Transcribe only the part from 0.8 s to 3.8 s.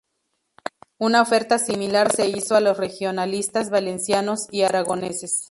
Una oferta similar se hizo a los regionalistas